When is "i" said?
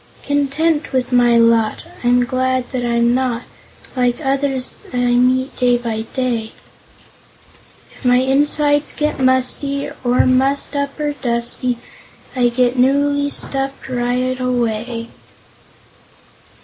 4.91-4.97, 12.35-12.49